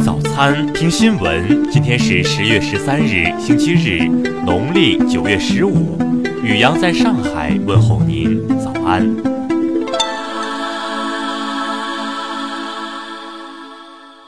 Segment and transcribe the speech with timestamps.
[0.00, 1.68] 早餐，听新闻。
[1.70, 4.06] 今天是十月十三日，星期日，
[4.44, 5.98] 农历九月十五。
[6.42, 9.04] 雨阳在上海问候您，早安。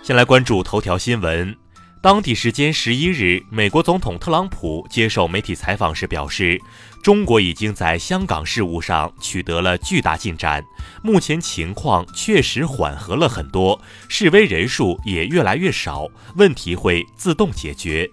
[0.03, 1.55] 先来关注头条新闻。
[2.03, 6.59] 当地时间十一日，美国总统特朗普接受媒体采访时表示，
[7.03, 10.65] 中国已经在香港事务上取得了巨大进展，
[11.03, 13.79] 目前情况确实缓和了很多，
[14.09, 18.11] 示威人数也越来越少，问题会自动解决。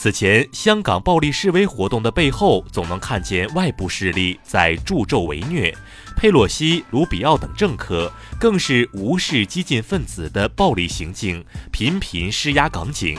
[0.00, 5.76] 此前，香港暴力示威活动的背后，总能看见外部势力在助纣为虐。
[6.16, 13.18] 佩洛西、卢比奥等政客更是无视激进分子的暴力行径，频频施压港警。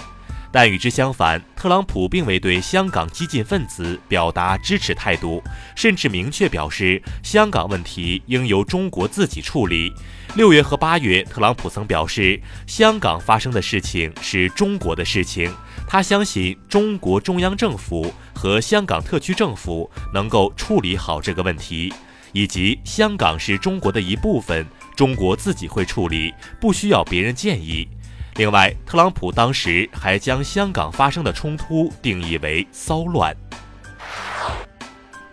[0.52, 5.44] 但与之相反，特朗普并未对香港激进分子表达支持态度，
[5.76, 9.94] 甚至明确表示香港问题应由中国自己处理。
[10.36, 15.54] 六月和八月，特朗普曾表示，香港发生的事情是中国的事情，
[15.88, 21.94] 他相信中国中央政府和香港特区政府能够处理好这个问题。
[22.32, 24.64] 以及香港是中国的一部分，
[24.96, 27.88] 中国自己会处理，不需要别人建议。
[28.36, 33.36] 另外，特朗普当时还将香港发生的冲突定义为骚乱。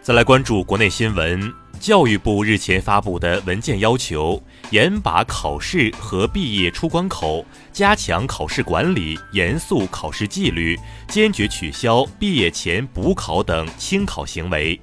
[0.02, 14.80] 再来关注国内新闻，教育部日前发布的文件要求，严把考试和毕业出关口，加强考试管理，严肃考试纪律，坚决取消毕业前补考等轻考行为。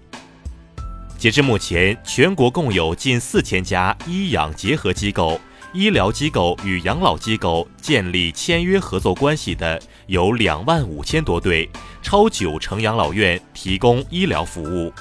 [1.18, 5.40] 截至目前，全国共有近四千家医养结合机构、
[5.74, 11.68] 医疗机构与养老机构建立签约合作关系的有两万五千多对，
[12.04, 14.94] 超九成养老院提供医疗服务。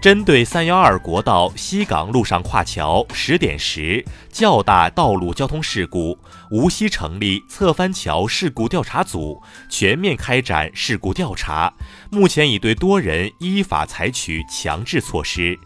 [0.00, 6.16] 针对三幺二国道西港路上跨桥十点时较大道路交通事故，
[6.52, 11.72] 无锡成立侧翻桥事故调查组，全面开展事故调查。
[12.08, 15.58] 目前已对多人依法采取强制措施。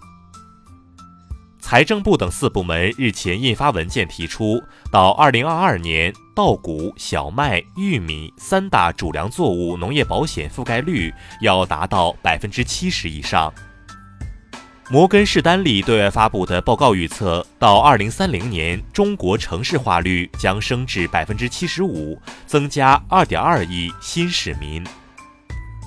[1.70, 4.58] 财政部等四部门日前印发文件，提出
[4.90, 11.12] 到二零二二年，稻谷、小麦、玉米三大主粮作物农业保险覆盖率
[11.42, 13.52] 要达到百分之七十以上。
[14.88, 24.82] 摩根士丹利对外发布的报告预测，到二零三零年，中国城市化率将升至百分之七十五，增加二点二亿新市民。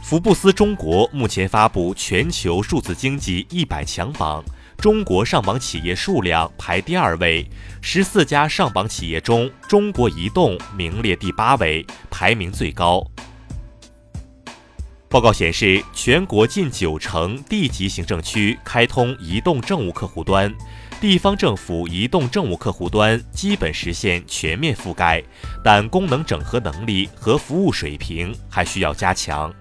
[0.04, 4.44] 福布斯中国目前发布全球数字经济一百强榜，
[4.82, 7.48] 中国上榜企业数量排第二位，
[7.82, 13.06] 十四家上榜企业中，中国移动名列第八位，排名最高。
[15.08, 20.52] 报告显示，全国近九成地级行政区开通移动政务客户端，
[21.00, 25.24] 地方政府移动政务客户端基本实现全面覆盖，
[25.64, 29.54] 但功能整合能力和服务水平还需要加强。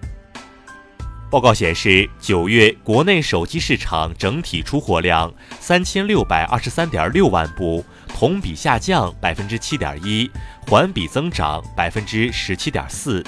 [1.31, 10.29] 报告显示，九月国内手机市场整体出货量三千六百二十三点六万部，同比下降百分之七点一，
[10.67, 13.23] 环比增长百分之十七点四。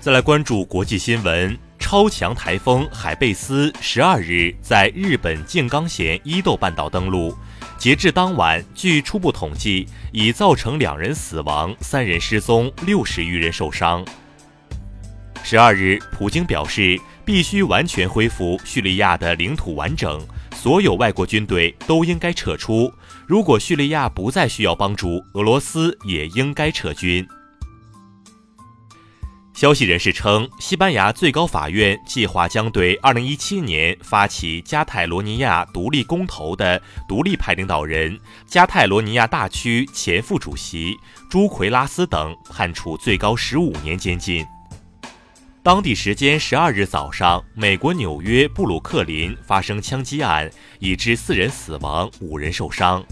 [0.00, 7.36] 再来关注国际新闻，超强台风海贝斯十二日在日本静冈县伊豆半岛登陆。
[7.76, 14.02] 截至当晚，据初步统计，已造成两人死亡、三人失踪、六十余人受伤。
[15.46, 22.90] 十二日，普京表示，必须完全恢复叙利亚的领土完整，所有外国军队都应该撤出。
[23.26, 27.28] 如果叙利亚不再需要帮助，俄罗斯也应该撤军。
[29.52, 40.96] 消息人士称，西班牙最高法院计划将对2017年发起加泰罗尼亚独立公投的独立派领导人、加泰罗尼亚大区前副主席
[41.30, 44.42] 朱奎拉斯等判处最高15年监禁。
[45.64, 53.02] 当地时间12日早上，美国纽约布鲁克林发生枪击案，已致四人死亡，五人受伤。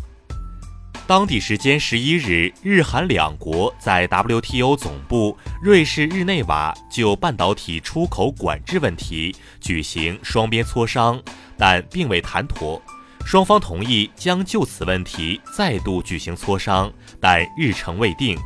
[1.06, 11.18] 当地时间十一日，日韩两国在 WTO 总部瑞士日内瓦就半导体出口管制问题举行双边磋商，
[11.56, 12.82] 但并未谈妥。
[13.24, 18.36] 双方同意将就此问题再度举行磋商，但日程未定。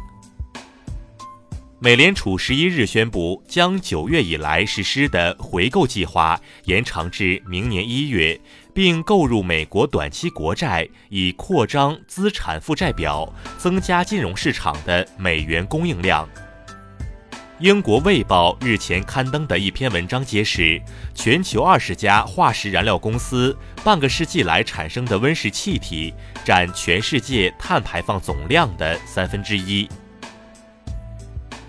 [1.86, 8.36] 美联储十一日宣布，将九月以来实施的回购计划延长至明年一月。
[8.74, 16.28] 并购入美国短期国债，以扩张资产负债表，增加金融市场的美元供应量。
[17.60, 20.82] 英国《卫报》日前刊登的一篇文章揭示，
[21.14, 26.12] 全球二十家化石燃料公司半个世纪来产生的温室气体
[26.44, 29.88] 占全世界碳排放总量的三分之一。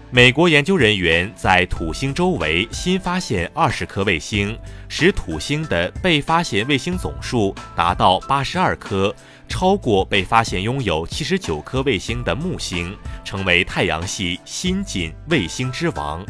[0.10, 4.58] 美国研究人员在土星周围新发现二十颗卫星，
[4.88, 9.14] 使土星的被发现卫星总数达到八十二颗。
[9.50, 16.26] 超过被发现拥有七十九颗卫星的木星，成为太阳系新晋卫星之王。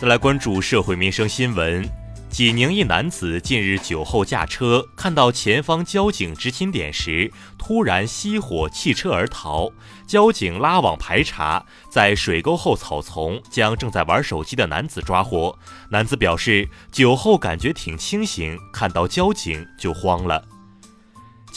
[0.00, 1.86] 再来关注社会民生新闻：
[2.30, 9.72] 济宁一男子近日酒后驾车，看到前方交警执勤点时，突然熄火弃车而逃。
[10.06, 15.58] 交警拉网排查，在水沟后草丛将正在玩手机的男子抓获。
[15.90, 20.44] 男子表示，酒后感觉挺清醒，看到交警就慌了。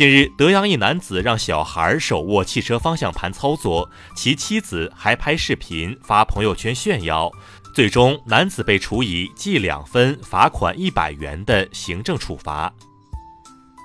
[0.02, 7.32] 近日，德阳一男子让小孩手握汽车方向盘操作，其妻子还拍视频发朋友圈炫耀。
[7.72, 12.74] 最终，男子被处以记两分、罚款一百元的行政处罚。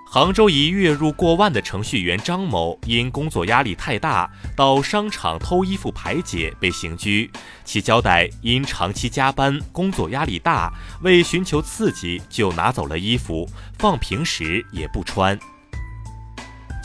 [0.08, 4.26] 杭州一月入过万的程序员张某，因工作压力太大，
[4.56, 7.30] 到商场偷衣服排解被刑拘。
[7.62, 10.72] 其交代，因长期加班，工作压力大，
[11.02, 13.46] 为寻求刺激，就拿走了衣服，
[13.78, 15.38] 放平时也不穿。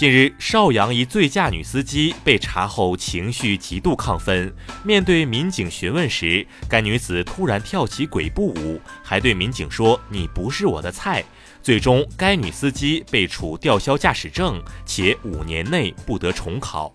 [0.01, 4.51] 近日，邵阳一醉驾女司机被查后情绪极度亢奋。
[4.83, 11.23] 面对民警询问时，该女子突然跳起鬼步舞，还对民警说：“你不是我的菜。”
[11.61, 16.91] 最终，该女司机被处吊销驾驶证，且五年内不得重考。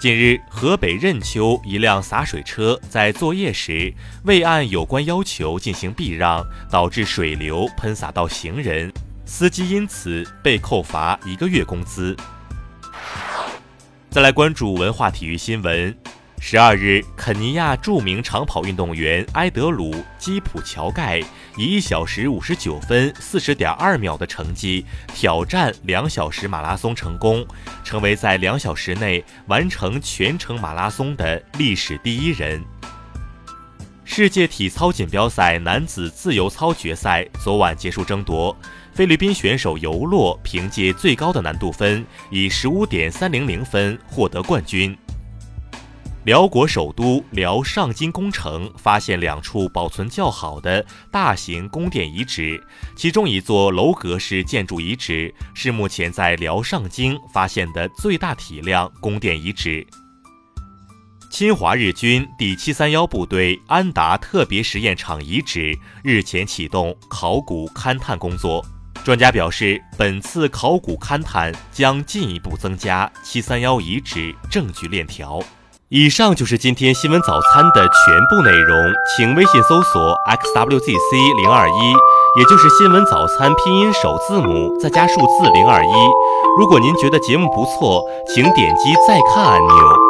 [0.00, 3.94] 近日，河北任丘一辆洒水车在作业时
[4.24, 8.92] 未按有关要求进行避让，导致水流喷洒到行人。
[9.32, 12.16] 司机因此被扣罚一个月工资。
[14.10, 15.96] 再来关注文化体育新闻。
[16.40, 21.20] 十二日，肯尼亚著名长跑运动员埃德鲁·基普乔盖
[21.56, 24.84] 以一小时五十九分四十点二秒的成绩
[25.14, 27.46] 挑战两小时马拉松成功，
[27.84, 32.60] 成为在两小时内完成全程马拉松的历史第一人。
[34.12, 38.54] 世界体操锦标赛男子自由操决赛昨晚结束争夺。
[38.92, 44.98] 菲律宾选手尤洛凭借最高的难度分，以十五点三零零分获得冠军。
[46.24, 52.60] 辽国首都辽上京工程发现两处保存较好的大型宫殿遗址，
[52.96, 59.86] 其中一座楼阁式建筑遗址是目前在辽上京发现的最大体量宫殿遗址。
[61.30, 68.64] 侵华日军第七三幺部队安达特别实验场遗址日前启动考古勘探工作。
[69.04, 75.40] 专家表示，本次考古勘探将进一步增加七三幺遗址证据链条。
[75.88, 81.94] 以上就是今天新闻早餐的全部内容，请微信搜索 xwzc 零二一，
[82.40, 85.90] 也就是新闻早餐拼音首字母再加数字零二一。
[86.58, 88.04] 如果您觉得节目不错，
[88.34, 90.09] 请点击再看按钮。